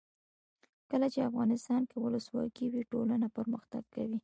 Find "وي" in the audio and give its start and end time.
2.69-2.83